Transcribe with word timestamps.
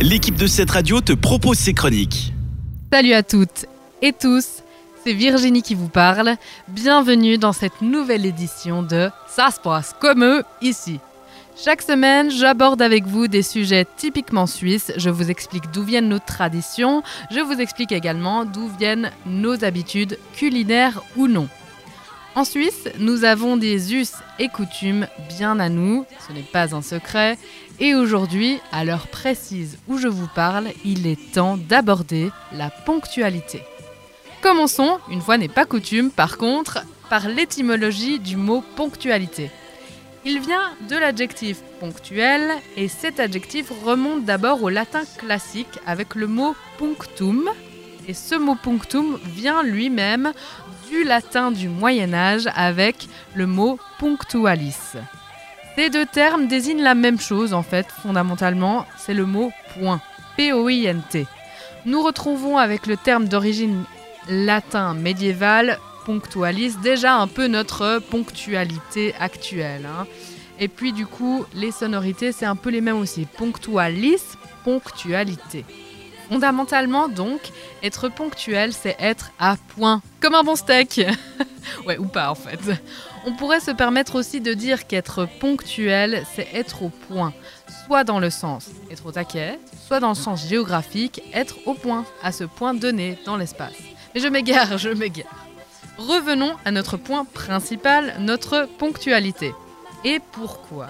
l'équipe 0.00 0.36
de 0.36 0.46
cette 0.46 0.70
radio 0.70 1.00
te 1.00 1.12
propose 1.12 1.58
ses 1.58 1.74
chroniques. 1.74 2.32
Salut 2.92 3.12
à 3.12 3.22
toutes 3.22 3.66
et 4.02 4.12
tous, 4.12 4.62
c'est 5.04 5.12
Virginie 5.12 5.62
qui 5.62 5.74
vous 5.74 5.88
parle. 5.88 6.36
Bienvenue 6.68 7.36
dans 7.36 7.52
cette 7.52 7.82
nouvelle 7.82 8.24
édition 8.24 8.82
de 8.82 9.10
Ça 9.28 9.50
se 9.50 9.60
passe 9.60 9.94
comme 10.00 10.24
eux 10.24 10.42
ici. 10.62 10.98
Chaque 11.62 11.82
semaine, 11.82 12.30
j'aborde 12.30 12.80
avec 12.80 13.06
vous 13.06 13.28
des 13.28 13.42
sujets 13.42 13.86
typiquement 13.96 14.46
suisses. 14.46 14.92
Je 14.96 15.10
vous 15.10 15.30
explique 15.30 15.70
d'où 15.70 15.82
viennent 15.82 16.08
nos 16.08 16.18
traditions. 16.18 17.02
Je 17.30 17.40
vous 17.40 17.60
explique 17.60 17.92
également 17.92 18.46
d'où 18.46 18.70
viennent 18.78 19.10
nos 19.26 19.62
habitudes 19.64 20.18
culinaires 20.34 21.02
ou 21.16 21.28
non. 21.28 21.48
En 22.36 22.44
Suisse, 22.44 22.88
nous 22.98 23.24
avons 23.24 23.56
des 23.56 23.92
us 23.92 24.12
et 24.38 24.48
coutumes 24.48 25.08
bien 25.28 25.58
à 25.58 25.68
nous, 25.68 26.06
ce 26.28 26.32
n'est 26.32 26.42
pas 26.42 26.76
un 26.76 26.82
secret, 26.82 27.36
et 27.80 27.96
aujourd'hui, 27.96 28.60
à 28.70 28.84
l'heure 28.84 29.08
précise 29.08 29.78
où 29.88 29.98
je 29.98 30.06
vous 30.06 30.28
parle, 30.28 30.68
il 30.84 31.08
est 31.08 31.32
temps 31.32 31.56
d'aborder 31.56 32.30
la 32.52 32.70
ponctualité. 32.70 33.62
Commençons, 34.42 34.98
une 35.10 35.20
fois 35.20 35.38
n'est 35.38 35.48
pas 35.48 35.64
coutume, 35.64 36.12
par 36.12 36.38
contre, 36.38 36.84
par 37.08 37.28
l'étymologie 37.28 38.20
du 38.20 38.36
mot 38.36 38.62
ponctualité. 38.76 39.50
Il 40.24 40.38
vient 40.40 40.70
de 40.88 40.96
l'adjectif 40.96 41.58
ponctuel 41.80 42.52
et 42.76 42.88
cet 42.88 43.18
adjectif 43.18 43.72
remonte 43.84 44.24
d'abord 44.24 44.62
au 44.62 44.68
latin 44.68 45.02
classique 45.18 45.80
avec 45.84 46.14
le 46.14 46.28
mot 46.28 46.54
punctum. 46.78 47.50
Et 48.06 48.14
ce 48.14 48.34
mot 48.34 48.54
punctum 48.54 49.18
vient 49.24 49.62
lui-même 49.62 50.32
du 50.90 51.04
latin 51.04 51.52
du 51.52 51.68
Moyen 51.68 52.12
Âge 52.12 52.48
avec 52.54 53.08
le 53.34 53.46
mot 53.46 53.78
punctualis. 53.98 54.96
Ces 55.76 55.88
deux 55.88 56.04
termes 56.04 56.48
désignent 56.48 56.82
la 56.82 56.96
même 56.96 57.20
chose 57.20 57.54
en 57.54 57.62
fait, 57.62 57.86
fondamentalement, 58.02 58.86
c'est 58.98 59.14
le 59.14 59.24
mot 59.24 59.52
point, 59.74 60.00
P-O-I-N-T. 60.36 61.26
Nous 61.86 62.02
retrouvons 62.02 62.58
avec 62.58 62.86
le 62.86 62.96
terme 62.96 63.28
d'origine 63.28 63.84
latin 64.28 64.94
médiéval 64.94 65.78
punctualis 66.04 66.74
déjà 66.82 67.14
un 67.14 67.28
peu 67.28 67.46
notre 67.46 68.00
ponctualité 68.10 69.14
actuelle. 69.20 69.86
Hein. 69.86 70.06
Et 70.58 70.68
puis 70.68 70.92
du 70.92 71.06
coup, 71.06 71.46
les 71.54 71.70
sonorités, 71.70 72.32
c'est 72.32 72.46
un 72.46 72.56
peu 72.56 72.70
les 72.70 72.80
mêmes 72.80 72.98
aussi. 72.98 73.26
Punctualis, 73.38 74.22
ponctualité. 74.64 75.64
Fondamentalement, 76.30 77.08
donc, 77.08 77.40
être 77.82 78.08
ponctuel, 78.08 78.72
c'est 78.72 78.94
être 79.00 79.32
à 79.40 79.56
point. 79.74 80.00
Comme 80.20 80.36
un 80.36 80.44
bon 80.44 80.54
steak 80.54 81.00
Ouais, 81.86 81.98
ou 81.98 82.06
pas 82.06 82.30
en 82.30 82.36
fait. 82.36 82.60
On 83.26 83.32
pourrait 83.32 83.60
se 83.60 83.72
permettre 83.72 84.14
aussi 84.14 84.40
de 84.40 84.54
dire 84.54 84.86
qu'être 84.86 85.28
ponctuel, 85.40 86.24
c'est 86.34 86.46
être 86.54 86.84
au 86.84 86.88
point. 86.88 87.34
Soit 87.84 88.04
dans 88.04 88.20
le 88.20 88.30
sens 88.30 88.70
être 88.90 89.06
au 89.06 89.12
taquet, 89.12 89.58
soit 89.86 89.98
dans 89.98 90.10
le 90.10 90.14
sens 90.14 90.46
géographique, 90.46 91.20
être 91.34 91.56
au 91.66 91.74
point, 91.74 92.04
à 92.22 92.30
ce 92.30 92.44
point 92.44 92.74
donné 92.74 93.18
dans 93.26 93.36
l'espace. 93.36 93.74
Mais 94.14 94.20
je 94.20 94.28
m'égare, 94.28 94.78
je 94.78 94.90
m'égare. 94.90 95.46
Revenons 95.98 96.54
à 96.64 96.70
notre 96.70 96.96
point 96.96 97.24
principal, 97.24 98.14
notre 98.20 98.68
ponctualité. 98.78 99.52
Et 100.04 100.20
pourquoi 100.32 100.86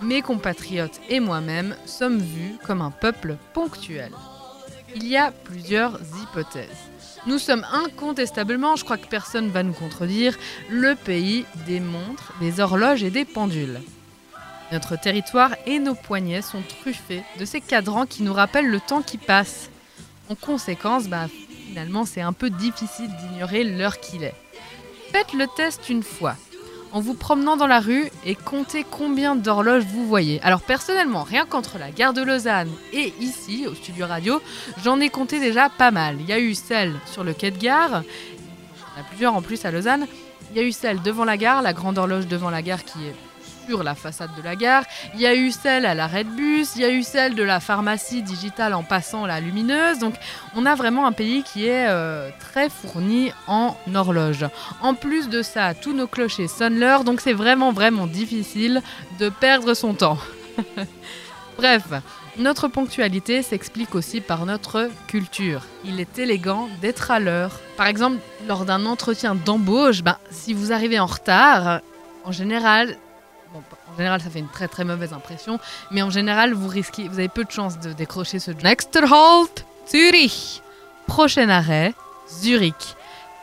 mes 0.00 0.22
compatriotes 0.22 1.00
et 1.08 1.20
moi-même 1.20 1.74
sommes 1.84 2.18
vus 2.18 2.56
comme 2.64 2.80
un 2.80 2.90
peuple 2.90 3.36
ponctuel? 3.52 4.12
Il 4.94 5.06
y 5.06 5.16
a 5.16 5.30
plusieurs 5.30 6.00
hypothèses. 6.22 6.68
Nous 7.26 7.38
sommes 7.38 7.66
incontestablement, 7.72 8.76
je 8.76 8.84
crois 8.84 8.98
que 8.98 9.06
personne 9.06 9.46
ne 9.46 9.50
va 9.50 9.62
nous 9.62 9.72
contredire, 9.72 10.36
le 10.68 10.94
pays 10.94 11.46
des 11.66 11.80
montres, 11.80 12.32
des 12.40 12.60
horloges 12.60 13.02
et 13.02 13.10
des 13.10 13.24
pendules. 13.24 13.80
Notre 14.72 14.98
territoire 14.98 15.54
et 15.66 15.78
nos 15.78 15.94
poignets 15.94 16.42
sont 16.42 16.62
truffés 16.80 17.22
de 17.38 17.44
ces 17.44 17.60
cadrans 17.60 18.06
qui 18.06 18.22
nous 18.22 18.32
rappellent 18.32 18.70
le 18.70 18.80
temps 18.80 19.02
qui 19.02 19.18
passe. 19.18 19.70
En 20.28 20.34
conséquence, 20.34 21.06
bah, 21.06 21.28
finalement, 21.68 22.04
c'est 22.04 22.20
un 22.20 22.32
peu 22.32 22.50
difficile 22.50 23.10
d'ignorer 23.20 23.64
l'heure 23.64 24.00
qu'il 24.00 24.24
est. 24.24 24.34
Faites 25.12 25.32
le 25.32 25.46
test 25.56 25.88
une 25.88 26.02
fois 26.02 26.36
en 26.94 27.00
vous 27.00 27.14
promenant 27.14 27.56
dans 27.56 27.66
la 27.66 27.80
rue 27.80 28.08
et 28.24 28.36
comptez 28.36 28.86
combien 28.88 29.34
d'horloges 29.34 29.84
vous 29.84 30.06
voyez. 30.06 30.40
Alors 30.42 30.62
personnellement, 30.62 31.24
rien 31.24 31.44
qu'entre 31.44 31.76
la 31.76 31.90
gare 31.90 32.12
de 32.14 32.22
Lausanne 32.22 32.70
et 32.92 33.12
ici, 33.20 33.66
au 33.66 33.74
studio 33.74 34.06
radio, 34.06 34.40
j'en 34.84 35.00
ai 35.00 35.08
compté 35.08 35.40
déjà 35.40 35.68
pas 35.68 35.90
mal. 35.90 36.16
Il 36.20 36.26
y 36.26 36.32
a 36.32 36.38
eu 36.38 36.54
celle 36.54 36.94
sur 37.04 37.24
le 37.24 37.34
quai 37.34 37.50
de 37.50 37.58
gare, 37.58 38.04
il 38.04 38.96
y 38.96 39.00
en 39.00 39.00
a 39.00 39.08
plusieurs 39.08 39.34
en 39.34 39.42
plus 39.42 39.64
à 39.64 39.72
Lausanne. 39.72 40.06
Il 40.52 40.56
y 40.56 40.60
a 40.60 40.62
eu 40.62 40.70
celle 40.70 41.02
devant 41.02 41.24
la 41.24 41.36
gare, 41.36 41.62
la 41.62 41.72
grande 41.72 41.98
horloge 41.98 42.28
devant 42.28 42.48
la 42.48 42.62
gare 42.62 42.84
qui 42.84 42.98
est 43.04 43.14
sur 43.66 43.82
la 43.82 43.94
façade 43.94 44.30
de 44.36 44.42
la 44.42 44.56
gare. 44.56 44.84
Il 45.14 45.20
y 45.20 45.26
a 45.26 45.34
eu 45.34 45.50
celle 45.50 45.86
à 45.86 45.94
l'arrêt 45.94 46.24
de 46.24 46.30
bus, 46.30 46.72
il 46.76 46.82
y 46.82 46.84
a 46.84 46.90
eu 46.90 47.02
celle 47.02 47.34
de 47.34 47.42
la 47.42 47.60
pharmacie 47.60 48.22
digitale 48.22 48.74
en 48.74 48.82
passant 48.82 49.26
la 49.26 49.40
lumineuse. 49.40 49.98
Donc 49.98 50.14
on 50.54 50.66
a 50.66 50.74
vraiment 50.74 51.06
un 51.06 51.12
pays 51.12 51.42
qui 51.42 51.66
est 51.66 51.88
euh, 51.88 52.30
très 52.40 52.68
fourni 52.68 53.32
en 53.46 53.76
horloge. 53.94 54.46
En 54.80 54.94
plus 54.94 55.28
de 55.28 55.42
ça, 55.42 55.74
tous 55.74 55.92
nos 55.92 56.06
clochers 56.06 56.48
sonnent 56.48 56.78
l'heure, 56.78 57.04
donc 57.04 57.20
c'est 57.20 57.32
vraiment 57.32 57.72
vraiment 57.72 58.06
difficile 58.06 58.82
de 59.18 59.28
perdre 59.28 59.74
son 59.74 59.94
temps. 59.94 60.18
Bref, 61.56 61.84
notre 62.36 62.66
ponctualité 62.66 63.42
s'explique 63.42 63.94
aussi 63.94 64.20
par 64.20 64.44
notre 64.44 64.90
culture. 65.06 65.62
Il 65.84 66.00
est 66.00 66.18
élégant 66.18 66.68
d'être 66.80 67.12
à 67.12 67.20
l'heure. 67.20 67.60
Par 67.76 67.86
exemple, 67.86 68.18
lors 68.48 68.64
d'un 68.64 68.86
entretien 68.86 69.36
d'embauche, 69.36 70.02
ben, 70.02 70.16
si 70.30 70.52
vous 70.52 70.72
arrivez 70.72 70.98
en 70.98 71.06
retard, 71.06 71.80
en 72.24 72.32
général, 72.32 72.96
en 73.94 73.96
général, 73.96 74.20
ça 74.20 74.30
fait 74.30 74.40
une 74.40 74.48
très 74.48 74.66
très 74.66 74.84
mauvaise 74.84 75.12
impression, 75.12 75.60
mais 75.90 76.02
en 76.02 76.10
général, 76.10 76.52
vous 76.52 76.68
risquez, 76.68 77.08
vous 77.08 77.18
avez 77.18 77.28
peu 77.28 77.44
de 77.44 77.50
chances 77.50 77.78
de 77.78 77.92
décrocher 77.92 78.40
ce 78.40 78.50
Next 78.50 78.96
halt, 78.96 79.64
Zurich. 79.88 80.62
Prochain 81.06 81.48
arrêt, 81.48 81.94
Zurich. 82.28 82.96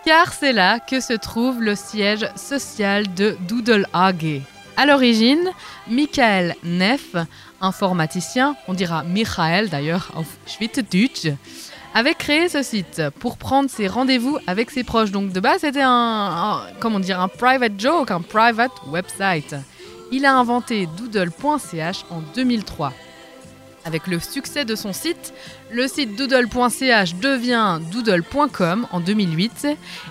Car 0.06 0.34
c'est 0.34 0.52
là 0.52 0.80
que 0.80 1.00
se 1.00 1.14
trouve 1.14 1.62
le 1.62 1.76
siège 1.76 2.28
social 2.36 3.14
de 3.14 3.38
Doodle 3.48 3.88
AG. 3.94 4.42
À 4.76 4.86
l'origine, 4.86 5.52
Michael 5.88 6.56
Neff, 6.64 7.16
informaticien, 7.62 8.56
on 8.68 8.74
dira 8.74 9.04
Michael 9.04 9.70
d'ailleurs 9.70 10.12
auf 10.16 10.28
Schweizerdeutsch, 10.48 11.28
avait 11.94 12.16
créé 12.16 12.50
ce 12.50 12.64
site 12.64 13.04
pour 13.20 13.38
prendre 13.38 13.70
ses 13.70 13.88
rendez-vous 13.88 14.38
avec 14.48 14.72
ses 14.72 14.84
proches. 14.84 15.12
Donc 15.12 15.32
de 15.32 15.40
base, 15.40 15.62
c'était 15.62 15.84
un, 15.84 16.64
comment 16.80 17.00
dire, 17.00 17.22
un 17.22 17.28
private 17.28 17.80
joke, 17.80 18.12
un 18.12 18.22
private 18.22 18.72
website 18.88 19.56
il 20.12 20.26
a 20.26 20.36
inventé 20.36 20.88
doodle.ch 20.98 22.06
en 22.10 22.22
2003. 22.36 22.94
Avec 23.84 24.06
le 24.06 24.20
succès 24.20 24.64
de 24.64 24.76
son 24.76 24.94
site, 24.94 25.34
le 25.72 25.88
site 25.88 26.16
doodle.ch 26.16 27.16
devient 27.16 27.80
doodle.com 27.92 28.88
en 28.92 29.00
2008 29.00 29.68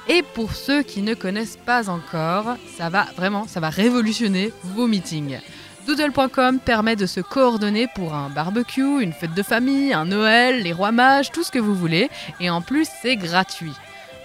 et 0.09 0.22
pour 0.22 0.55
ceux 0.55 0.83
qui 0.83 1.03
ne 1.03 1.15
connaissent 1.15 1.59
pas 1.65 1.89
encore, 1.89 2.56
ça 2.77 2.89
va 2.89 3.06
vraiment, 3.16 3.47
ça 3.47 3.60
va 3.60 3.71
révolutionner 3.71 4.53
vos 4.75 4.89
meetings. 4.89 5.39
Doodle.com 5.87 6.59
permet 6.59 6.97
de 6.97 7.06
se 7.06 7.21
coordonner 7.21 7.87
pour 7.94 8.15
un 8.15 8.28
barbecue, 8.28 9.03
une 9.03 9.12
fête 9.12 9.34
de 9.34 9.43
famille, 9.43 9.93
un 9.93 10.05
Noël, 10.05 10.62
les 10.62 10.72
rois 10.72 10.93
mages, 10.93 11.31
tout 11.31 11.44
ce 11.44 11.53
que 11.53 11.59
vous 11.59 11.75
voulez 11.75 12.10
et 12.41 12.50
en 12.50 12.62
plus 12.62 12.89
c'est 13.03 13.16
gratuit. 13.16 13.75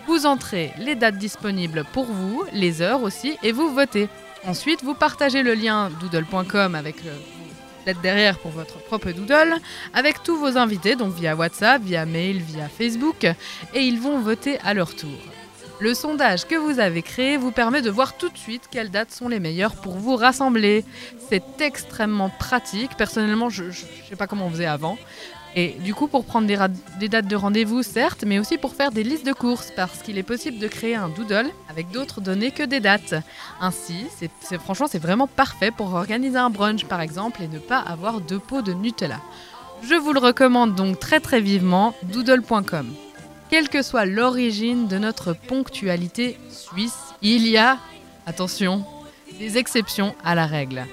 Vous 0.07 0.25
entrez 0.25 0.71
les 0.79 0.95
dates 0.95 1.17
disponibles 1.17 1.85
pour 1.93 2.05
vous, 2.05 2.45
les 2.51 2.81
heures 2.81 3.03
aussi 3.03 3.37
et 3.43 3.51
vous 3.51 3.73
votez. 3.73 4.09
Ensuite, 4.47 4.83
vous 4.83 4.93
partagez 4.93 5.41
le 5.41 5.55
lien 5.55 5.89
doodle.com 5.99 6.75
avec 6.75 7.03
le 7.03 7.11
lettre 7.87 8.01
derrière 8.01 8.37
pour 8.37 8.51
votre 8.51 8.77
propre 8.77 9.11
doodle 9.11 9.55
avec 9.93 10.21
tous 10.21 10.37
vos 10.37 10.57
invités, 10.57 10.95
donc 10.95 11.13
via 11.13 11.35
WhatsApp, 11.35 11.81
via 11.81 12.05
mail, 12.05 12.37
via 12.37 12.69
Facebook, 12.69 13.23
et 13.73 13.81
ils 13.81 13.99
vont 13.99 14.19
voter 14.19 14.59
à 14.59 14.75
leur 14.75 14.95
tour. 14.95 15.17
Le 15.79 15.93
sondage 15.93 16.45
que 16.45 16.55
vous 16.55 16.79
avez 16.79 17.01
créé 17.01 17.37
vous 17.37 17.51
permet 17.51 17.81
de 17.81 17.89
voir 17.89 18.17
tout 18.17 18.29
de 18.29 18.37
suite 18.37 18.69
quelles 18.69 18.91
dates 18.91 19.11
sont 19.11 19.27
les 19.27 19.39
meilleures 19.39 19.75
pour 19.75 19.97
vous 19.97 20.15
rassembler. 20.15 20.85
C'est 21.29 21.59
extrêmement 21.59 22.29
pratique. 22.29 22.95
Personnellement, 22.97 23.49
je 23.49 23.65
ne 23.65 23.71
sais 23.71 24.15
pas 24.17 24.27
comment 24.27 24.45
on 24.45 24.51
faisait 24.51 24.67
avant. 24.67 24.97
Et 25.57 25.69
du 25.79 25.93
coup, 25.93 26.07
pour 26.07 26.25
prendre 26.25 26.47
des, 26.47 27.07
dates 27.07 27.27
de 27.27 27.35
rendez-vous, 27.35 27.81
certes, 27.81 28.25
mais 28.27 28.39
aussi 28.39 28.57
pour 28.57 28.73
faire 28.73 28.91
des 28.91 29.03
listes 29.03 29.25
de 29.25 29.31
courses, 29.31 29.71
parce 29.73 30.01
qu'il 30.01 30.17
est 30.17 30.23
possible 30.23 30.59
de 30.59 30.67
créer 30.67 30.95
un 30.95 31.07
doodle 31.07 31.49
avec 31.69 31.89
d'autres 31.91 32.19
données 32.19 32.51
que 32.51 32.63
des 32.63 32.81
dates. 32.81 33.15
Ainsi, 33.61 34.05
franchement, 34.59 34.87
c'est 34.89 34.99
vraiment 34.99 35.27
parfait 35.27 35.71
pour 35.71 35.93
organiser 35.93 36.37
un 36.37 36.49
brunch, 36.49 36.83
par 36.83 36.99
exemple, 36.99 37.41
et 37.41 37.47
ne 37.47 37.59
pas 37.59 37.79
avoir 37.79 38.19
deux 38.19 38.39
pots 38.39 38.61
de 38.61 38.73
Nutella. 38.73 39.21
Je 39.81 39.95
vous 39.95 40.11
le 40.11 40.19
recommande 40.19 40.75
donc 40.75 40.99
très 40.99 41.21
très 41.21 41.39
vivement, 41.39 41.93
doodle.com. 42.03 42.93
Quelle 43.49 43.69
que 43.69 43.81
soit 43.81 44.05
l'origine 44.05 44.87
de 44.87 44.97
notre 44.97 45.33
ponctualité 45.33 46.37
suisse, 46.49 46.97
il 47.21 47.47
y 47.47 47.57
a, 47.57 47.77
attention, 48.25 48.83
des 49.39 49.57
exceptions 49.57 50.15
à 50.23 50.35
la 50.35 50.47
règle 50.47 50.85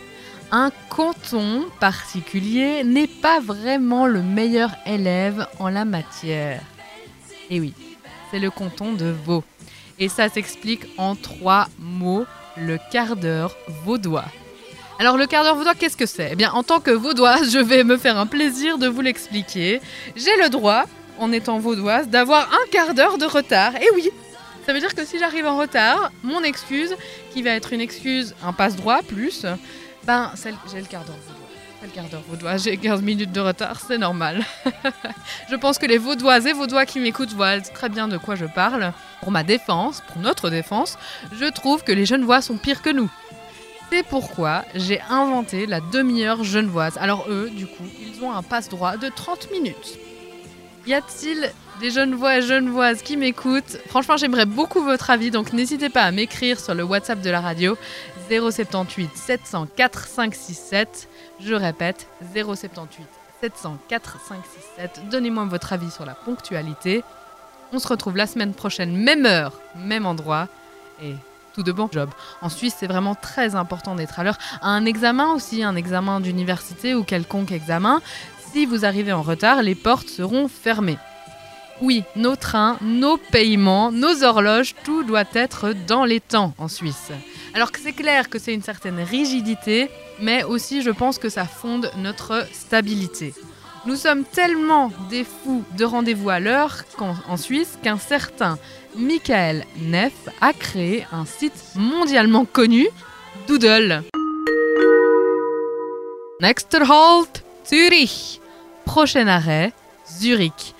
un 0.52 0.70
canton 0.90 1.64
particulier 1.81 2.84
n'est 2.84 3.06
pas 3.06 3.40
vraiment 3.40 4.06
le 4.06 4.20
meilleur 4.20 4.70
élève 4.84 5.46
en 5.58 5.70
la 5.70 5.87
matière. 5.87 6.60
Et 7.49 7.58
oui, 7.58 7.72
c'est 8.31 8.38
le 8.38 8.50
canton 8.50 8.93
de 8.93 9.06
Vaud. 9.06 9.43
Et 9.99 10.10
ça 10.10 10.28
s'explique 10.28 10.87
en 10.99 11.16
trois 11.16 11.69
mots, 11.78 12.26
le 12.58 12.78
quart 12.90 13.16
d'heure 13.16 13.56
vaudois. 13.84 14.26
Alors 14.99 15.16
le 15.16 15.26
quart 15.26 15.43
d'heure 15.43 15.56
vaudois, 15.56 15.75
qu'est-ce 15.75 15.96
que 15.96 16.04
c'est? 16.04 16.28
Eh 16.32 16.37
bien, 16.37 16.52
en 16.52 16.62
tant 16.62 16.81
que 16.81 16.90
vaudoise, 16.90 17.50
je 17.52 17.58
vais 17.58 17.82
me 17.82 17.96
faire 17.96 18.19
un 18.19 18.26
plaisir 18.26 18.76
de 18.76 18.88
vous 18.88 19.00
l'expliquer. 19.00 19.81
J'ai 20.16 20.37
le 20.37 20.50
droit, 20.50 20.84
en 21.19 21.32
étant 21.32 21.60
vaudoise, 21.60 22.08
d'avoir 22.08 22.52
un 22.52 22.70
quart 22.70 22.93
d'heure 22.93 23.16
de 23.16 23.25
retard. 23.25 23.75
Et 23.76 23.88
oui, 23.94 24.10
ça 24.66 24.75
veut 24.75 24.81
dire 24.81 24.94
que 24.94 25.06
si 25.06 25.19
j'arrive 25.19 25.46
en 25.46 25.56
retard, 25.56 26.12
mon 26.22 26.43
excuse, 26.43 26.94
qui 27.32 27.40
va 27.40 27.50
être 27.52 27.72
une 27.72 27.81
excuse, 27.81 28.34
un 28.44 28.52
passe-droit 28.52 29.00
plus, 29.02 29.46
ben 30.04 30.32
j'ai 30.37 30.81
le 30.81 30.87
quart 30.87 31.04
d'heure 31.04 31.16
vaudois. 31.26 31.49
Le 31.82 31.88
quart 31.88 32.04
d'heure 32.08 32.22
vaudois, 32.28 32.56
j'ai 32.56 32.76
15 32.76 33.02
minutes 33.02 33.32
de 33.32 33.40
retard, 33.40 33.81
c'est 33.81 33.99
normal. 33.99 34.44
je 35.50 35.56
pense 35.56 35.78
que 35.78 35.87
les 35.87 35.99
vaudoises 35.99 36.46
et 36.46 36.52
vaudois 36.52 36.87
qui 36.87 37.00
m'écoutent 37.00 37.32
voient 37.32 37.60
très 37.60 37.88
bien 37.88 38.08
de 38.08 38.19
quoi 38.19 38.37
je 38.37 38.46
parle. 38.46 38.93
Pour 39.20 39.32
ma 39.32 39.43
défense, 39.43 40.02
pour 40.08 40.22
notre 40.22 40.50
défense, 40.50 40.96
je 41.38 41.46
trouve 41.46 41.82
que 41.82 41.93
les 41.93 42.06
jeunes 42.06 42.25
voix 42.25 42.40
sont 42.40 42.56
pires 42.56 42.82
que 42.82 42.90
nous. 42.90 43.10
C'est 43.90 44.04
pourquoi 44.04 44.64
j'ai 44.75 45.00
inventé 45.10 45.66
la 45.66 45.81
demi-heure 45.81 46.44
genevoise. 46.44 46.96
Alors 46.98 47.26
eux, 47.28 47.50
du 47.50 47.66
coup, 47.66 47.84
ils 48.00 48.25
ont 48.25 48.32
un 48.32 48.43
passe-droit 48.43 48.96
de 48.96 49.08
30 49.08 49.50
minutes. 49.50 49.98
Y 50.87 50.94
a-t-il 50.94 51.52
des 51.81 51.90
Genevois 51.90 52.38
et 52.38 52.43
Genevoises 52.43 53.02
qui 53.02 53.16
m'écoutent? 53.16 53.78
Franchement, 53.87 54.16
j'aimerais 54.16 54.46
beaucoup 54.46 54.82
votre 54.82 55.10
avis, 55.10 55.31
donc 55.31 55.52
n'hésitez 55.52 55.90
pas 55.90 56.02
à 56.02 56.10
m'écrire 56.10 56.58
sur 56.58 56.75
le 56.75 56.82
WhatsApp 56.82 57.20
de 57.20 57.31
la 57.31 57.40
radio 57.40 57.76
078 58.28 59.16
704 59.16 60.06
567. 60.06 61.08
Je 61.40 61.54
répète, 61.54 62.06
078 62.34 63.06
704 63.40 64.19
567. 64.26 65.08
Donnez-moi 65.10 65.44
votre 65.44 65.72
avis 65.72 65.90
sur 65.90 66.04
la 66.04 66.14
ponctualité. 66.14 67.02
On 67.72 67.78
se 67.78 67.88
retrouve 67.88 68.16
la 68.16 68.26
semaine 68.26 68.54
prochaine, 68.54 68.96
même 68.96 69.26
heure, 69.26 69.60
même 69.76 70.06
endroit. 70.06 70.48
Et 71.02 71.14
tout 71.54 71.62
de 71.62 71.72
bon 71.72 71.88
job. 71.92 72.10
En 72.40 72.48
Suisse, 72.48 72.74
c'est 72.78 72.86
vraiment 72.86 73.14
très 73.14 73.54
important 73.54 73.94
d'être 73.94 74.19
à 74.19 74.24
l'heure. 74.24 74.38
Un 74.62 74.84
examen 74.84 75.32
aussi, 75.32 75.62
un 75.62 75.76
examen 75.76 76.20
d'université 76.20 76.94
ou 76.94 77.04
quelconque 77.04 77.52
examen, 77.52 78.00
si 78.52 78.66
vous 78.66 78.84
arrivez 78.84 79.12
en 79.12 79.22
retard, 79.22 79.62
les 79.62 79.74
portes 79.74 80.08
seront 80.08 80.48
fermées. 80.48 80.98
Oui, 81.80 82.04
nos 82.16 82.36
trains, 82.36 82.76
nos 82.80 83.16
paiements, 83.16 83.90
nos 83.90 84.22
horloges, 84.22 84.74
tout 84.84 85.02
doit 85.04 85.24
être 85.32 85.72
dans 85.86 86.04
les 86.04 86.20
temps 86.20 86.54
en 86.58 86.69
Suisse. 86.69 87.10
Alors 87.54 87.70
que 87.70 87.81
c'est 87.81 87.93
clair 87.93 88.31
que 88.31 88.38
c'est 88.38 88.54
une 88.54 88.62
certaine 88.62 89.00
rigidité, 89.00 89.90
mais 90.20 90.43
aussi 90.43 90.82
je 90.82 90.90
pense 90.90 91.19
que 91.19 91.28
ça 91.28 91.44
fonde 91.44 91.90
notre 91.99 92.46
stabilité. 92.52 93.34
Nous 93.84 93.96
sommes 93.96 94.25
tellement 94.25 94.93
des 95.10 95.25
fous 95.25 95.64
de 95.76 95.84
rendez-vous 95.84 96.31
à 96.31 96.40
l'heure 96.40 96.84
en 97.28 97.37
Suisse 97.37 97.78
qu'un 97.82 97.99
certain 97.99 98.58
Michael 98.96 99.64
Neff 99.81 100.12
a 100.40 100.52
créé 100.52 101.04
un 101.12 101.26
site 101.26 101.52
mondialement 101.75 102.44
connu, 102.44 102.87
Doodle. 103.49 104.02
Next 106.40 106.75
halt, 106.75 107.44
Zurich. 107.66 108.40
Prochain 108.84 109.26
arrêt, 109.26 109.72
Zurich. 110.08 110.75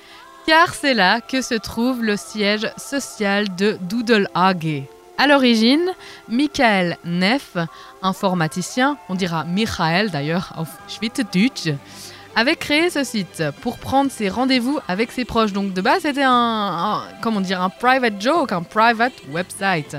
Car 0.47 0.75
c'est 0.75 0.95
là 0.95 1.21
que 1.21 1.43
se 1.43 1.55
trouve 1.55 2.03
le 2.03 2.17
siège 2.17 2.69
social 2.77 3.55
de 3.57 3.79
Doodle 3.81 4.29
AG. 4.35 4.85
À 5.19 5.27
l'origine, 5.27 5.91
Michael 6.29 6.97
Neff, 7.05 7.57
informaticien, 8.03 8.97
on 9.09 9.15
dira 9.15 9.45
Michael 9.45 10.11
d'ailleurs 10.11 10.53
auf 10.57 10.69
Schweizerdeutsch, 10.89 11.75
avait 12.35 12.57
créé 12.57 12.91
ce 12.91 13.05
site 13.05 13.43
pour 13.61 13.79
prendre 13.79 14.11
ses 14.11 14.29
rendez-vous 14.29 14.79
avec 14.89 15.13
ses 15.13 15.25
proches. 15.25 15.53
Donc 15.53 15.75
de 15.75 15.81
base, 15.81 16.03
c'était 16.03 16.25
un, 16.25 17.03
comment 17.21 17.41
dire, 17.41 17.63
un 17.63 17.69
private 17.69 18.21
joke, 18.21 18.53
un 18.53 18.63
private 18.63 19.13
website. 19.31 19.97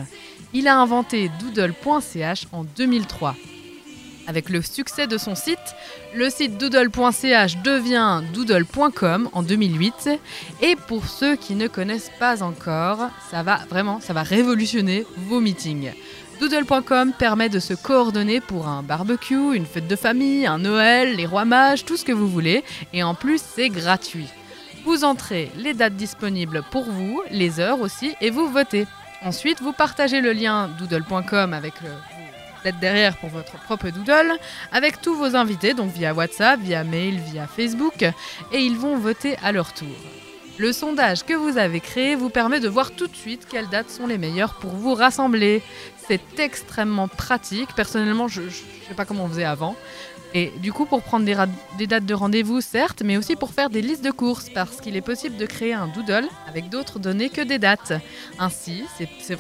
Il 0.54 0.68
a 0.68 0.78
inventé 0.78 1.30
doodle.ch 1.40 2.48
en 2.52 2.64
2003. 2.64 3.36
Avec 4.28 4.50
le 4.50 4.62
succès 4.62 5.08
de 5.08 5.18
son 5.18 5.36
site, 5.36 5.76
le 6.16 6.30
site 6.30 6.58
doodle.ch 6.58 7.58
devient 7.64 8.22
doodle.com 8.34 9.30
en 9.34 9.44
2008. 9.44 10.10
Et 10.62 10.76
pour 10.88 11.06
ceux 11.08 11.36
qui 11.36 11.56
ne 11.56 11.68
connaissent 11.68 12.12
pas 12.20 12.42
encore, 12.42 13.10
ça 13.30 13.44
va 13.44 13.60
vraiment, 13.70 14.00
ça 14.00 14.14
va 14.14 14.24
révolutionner 14.24 15.06
vos 15.28 15.42
meetings. 15.42 15.92
Doodle.com 16.40 17.14
permet 17.18 17.50
de 17.50 17.60
se 17.60 17.74
coordonner 17.74 18.42
pour 18.42 18.68
un 18.68 18.82
barbecue, 18.82 19.56
une 19.56 19.66
fête 19.66 19.88
de 19.88 19.96
famille, 19.96 20.46
un 20.46 20.58
Noël, 20.58 21.16
les 21.16 21.26
rois 21.26 21.46
mages, 21.46 21.86
tout 21.86 21.98
ce 21.98 22.06
que 22.06 22.12
vous 22.12 22.28
voulez. 22.28 22.64
Et 22.94 23.04
en 23.04 23.16
plus, 23.16 23.42
c'est 23.42 23.70
gratuit. 23.70 24.28
Vous 24.86 25.04
entrez 25.04 25.52
les 25.58 25.74
dates 25.74 25.96
disponibles 25.96 26.64
pour 26.72 26.84
vous, 26.84 27.22
les 27.30 27.60
heures 27.60 27.82
aussi, 27.82 28.16
et 28.20 28.30
vous 28.30 28.50
votez. 28.50 28.86
Ensuite, 29.22 29.62
vous 29.62 29.72
partagez 29.72 30.20
le 30.20 30.34
lien 30.34 30.70
doodle.com 30.80 31.54
avec 31.54 31.74
le 31.82 31.90
vous 32.72 32.80
derrière 32.80 33.18
pour 33.18 33.30
votre 33.30 33.58
propre 33.64 33.90
doodle 33.90 34.38
avec 34.72 35.02
tous 35.02 35.16
vos 35.16 35.36
invités, 35.36 35.74
donc 35.74 35.92
via 35.92 36.14
WhatsApp, 36.14 36.60
via 36.60 36.84
mail, 36.84 37.20
via 37.20 37.48
Facebook, 37.48 38.04
et 38.52 38.60
ils 38.60 38.78
vont 38.78 38.98
voter 38.98 39.36
à 39.44 39.52
leur 39.52 39.74
tour. 39.74 39.88
Le 40.60 40.72
sondage 40.72 41.24
que 41.26 41.34
vous 41.34 41.58
avez 41.58 41.80
créé 41.80 42.16
vous 42.16 42.30
permet 42.30 42.60
de 42.60 42.68
voir 42.68 42.92
tout 42.92 43.08
de 43.08 43.16
suite 43.16 43.48
quelles 43.50 43.70
dates 43.70 43.90
sont 43.90 44.06
les 44.06 44.20
meilleures 44.20 44.54
pour 44.56 44.72
vous 44.72 44.94
rassembler. 44.94 45.64
C'est 46.08 46.40
extrêmement 46.40 47.08
pratique. 47.08 47.74
Personnellement, 47.76 48.28
je 48.28 48.42
ne 48.42 48.50
sais 48.50 48.94
pas 48.96 49.06
comment 49.06 49.24
on 49.24 49.30
faisait 49.30 49.46
avant. 49.46 49.76
Et 50.36 50.52
du 50.62 50.72
coup, 50.72 50.86
pour 50.86 51.02
prendre 51.02 51.26
des, 51.26 51.88
dates 51.88 52.06
de 52.06 52.14
rendez-vous, 52.14 52.62
certes, 52.62 53.02
mais 53.04 53.18
aussi 53.18 53.36
pour 53.36 53.52
faire 53.52 53.70
des 53.70 53.82
listes 53.82 54.04
de 54.04 54.12
courses, 54.12 54.50
parce 54.50 54.80
qu'il 54.80 54.96
est 54.96 55.02
possible 55.02 55.38
de 55.38 55.46
créer 55.46 55.74
un 55.74 55.88
doodle 55.88 56.28
avec 56.48 56.70
d'autres 56.70 57.00
données 57.00 57.30
que 57.30 57.42
des 57.42 57.60
dates. 57.60 57.94
Ainsi, 58.40 58.84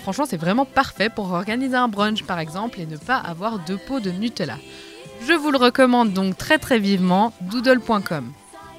franchement, 0.01 0.25
c'est 0.27 0.37
vraiment 0.37 0.65
parfait 0.65 1.09
pour 1.09 1.31
organiser 1.31 1.75
un 1.75 1.87
brunch, 1.87 2.23
par 2.23 2.39
exemple, 2.39 2.79
et 2.79 2.85
ne 2.85 2.97
pas 2.97 3.17
avoir 3.17 3.59
deux 3.59 3.77
pots 3.77 3.99
de 3.99 4.11
Nutella. 4.11 4.57
Je 5.27 5.33
vous 5.33 5.51
le 5.51 5.57
recommande 5.57 6.11
donc 6.13 6.37
très 6.37 6.57
très 6.57 6.79
vivement, 6.79 7.33
doodle.com. 7.41 8.33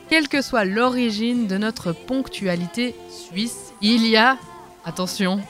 Quelle 0.09 0.29
que 0.29 0.43
soit 0.43 0.65
l'origine 0.65 1.47
de 1.47 1.57
notre 1.57 1.93
ponctualité 1.93 2.95
suisse, 3.09 3.73
il 3.81 4.07
y 4.07 4.17
a, 4.17 4.39
attention, 4.85 5.41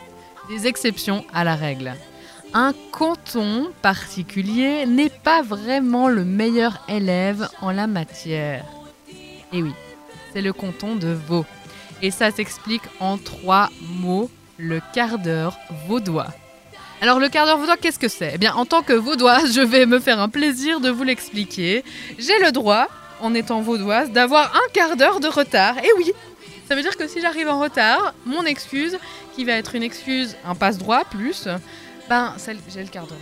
des 0.48 0.66
exceptions 0.66 1.24
à 1.32 1.44
la 1.44 1.56
règle 1.56 1.94
un 2.54 2.72
canton 2.92 3.72
particulier 3.82 4.86
n'est 4.86 5.10
pas 5.10 5.42
vraiment 5.42 6.08
le 6.08 6.24
meilleur 6.24 6.80
élève 6.88 7.48
en 7.60 7.72
la 7.72 7.88
matière. 7.88 8.64
Et 9.52 9.60
oui, 9.60 9.72
c'est 10.32 10.40
le 10.40 10.52
canton 10.52 10.94
de 10.94 11.08
Vaud. 11.08 11.44
Et 12.00 12.12
ça 12.12 12.30
s'explique 12.30 12.82
en 13.00 13.18
trois 13.18 13.70
mots, 13.82 14.30
le 14.56 14.80
quart 14.94 15.18
d'heure 15.18 15.58
vaudois. 15.88 16.28
Alors 17.00 17.18
le 17.18 17.28
quart 17.28 17.44
d'heure 17.44 17.58
vaudois, 17.58 17.76
qu'est-ce 17.76 17.98
que 17.98 18.08
c'est? 18.08 18.32
Eh 18.34 18.38
bien, 18.38 18.54
en 18.54 18.66
tant 18.66 18.82
que 18.82 18.92
vaudoise, 18.92 19.52
je 19.54 19.60
vais 19.60 19.84
me 19.84 19.98
faire 19.98 20.20
un 20.20 20.28
plaisir 20.28 20.78
de 20.78 20.90
vous 20.90 21.02
l'expliquer. 21.02 21.82
J'ai 22.18 22.38
le 22.38 22.52
droit, 22.52 22.86
en 23.20 23.34
étant 23.34 23.60
vaudoise, 23.60 24.10
d'avoir 24.10 24.54
un 24.54 24.72
quart 24.72 24.96
d'heure 24.96 25.20
de 25.20 25.28
retard. 25.28 25.78
Et 25.78 25.88
oui, 25.96 26.12
ça 26.68 26.74
veut 26.74 26.82
dire 26.82 26.96
que 26.96 27.06
si 27.08 27.20
j'arrive 27.20 27.48
en 27.48 27.60
retard, 27.60 28.14
mon 28.26 28.44
excuse, 28.44 28.98
qui 29.34 29.44
va 29.44 29.52
être 29.52 29.74
une 29.74 29.82
excuse, 29.82 30.36
un 30.44 30.54
passe-droit 30.54 31.04
plus, 31.04 31.48
ben, 32.08 32.34
j'ai 32.68 32.82
le 32.82 32.88
quart 32.88 33.06
d'heure 33.06 33.18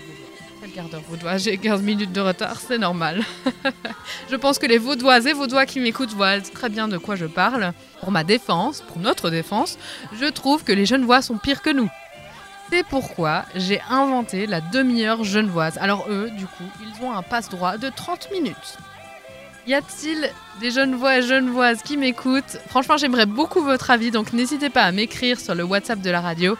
le 0.67 0.69
quart 0.69 0.89
d'heure 0.89 1.03
vaudois. 1.09 1.37
J'ai 1.39 1.59
15 1.59 1.83
minutes 1.83 2.13
de 2.13 2.21
retard, 2.21 2.61
c'est 2.61 2.79
normal. 2.79 3.23
je 4.31 4.37
pense 4.37 4.59
que 4.59 4.67
les 4.67 4.79
vaudoises 4.79 5.27
et 5.27 5.33
vaudois 5.33 5.67
qui 5.67 5.81
m'écoutent 5.81 6.13
voient 6.13 6.41
très 6.41 6.69
bien 6.69 6.89
de 6.89 6.99
quoi 6.99 7.17
je 7.17 7.27
parle. 7.27 7.73
Pour 8.01 8.11
ma 8.11 8.25
défense, 8.25 8.81
pour 8.83 8.99
notre 8.99 9.31
défense, 9.31 9.79
je 10.19 10.27
trouve 10.27 10.65
que 10.65 10.73
les 10.73 10.87
jeunes 10.87 11.05
voix 11.05 11.23
sont 11.23 11.37
pires 11.37 11.63
que 11.63 11.71
nous. 11.71 11.89
C'est 12.71 12.85
pourquoi 12.85 13.45
j'ai 13.55 13.81
inventé 13.91 14.47
la 14.47 14.61
demi-heure 14.61 15.25
genevoise. 15.25 15.77
Alors 15.79 16.07
eux, 16.09 16.31
du 16.31 16.47
coup, 16.47 16.65
ils 16.81 17.05
ont 17.05 17.13
un 17.13 17.23
passe-droit 17.23 17.77
de 17.77 17.91
30 17.91 18.31
minutes. 18.33 18.79
Y 19.67 19.75
a-t-il 19.75 20.29
des 20.61 20.73
jeunes 20.73 20.97
voix 20.97 21.19
et 21.19 21.23
jeunes 21.23 21.51
voises 21.51 21.83
qui 21.83 21.97
m'écoutent 21.97 22.59
Franchement, 22.69 22.97
j'aimerais 22.97 23.27
beaucoup 23.27 23.63
votre 23.63 23.91
avis, 23.93 24.11
donc 24.11 24.33
n'hésitez 24.33 24.71
pas 24.71 24.83
à 24.83 24.91
m'écrire 24.91 25.39
sur 25.39 25.55
le 25.55 25.63
WhatsApp 25.63 26.01
de 26.01 26.11
la 26.11 26.21
radio 26.21 26.57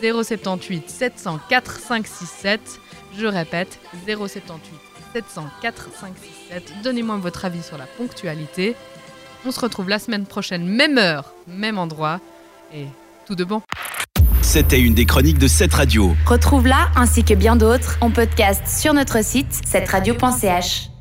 078 0.00 0.88
704 0.88 1.80
567. 1.80 2.60
Je 3.18 3.26
répète, 3.26 3.80
078 4.06 4.60
704 5.14 5.88
567. 6.00 6.82
Donnez-moi 6.84 7.16
votre 7.16 7.44
avis 7.44 7.62
sur 7.62 7.76
la 7.76 7.86
ponctualité. 7.86 8.76
On 9.44 9.50
se 9.50 9.58
retrouve 9.58 9.88
la 9.88 9.98
semaine 9.98 10.24
prochaine, 10.24 10.64
même 10.64 10.96
heure, 10.96 11.34
même 11.48 11.78
endroit. 11.78 12.20
Et 12.72 12.86
tout 13.26 13.34
de 13.34 13.42
bon. 13.44 13.62
C'était 14.42 14.80
une 14.80 14.94
des 14.94 15.06
chroniques 15.06 15.38
de 15.38 15.48
cette 15.48 15.74
radio. 15.74 16.14
Retrouve-la 16.26 16.88
ainsi 16.94 17.24
que 17.24 17.34
bien 17.34 17.56
d'autres 17.56 17.98
en 18.00 18.10
podcast 18.10 18.62
sur 18.68 18.94
notre 18.94 19.24
site 19.24 19.60
cette 19.66 19.88
radio.ch. 19.88 20.93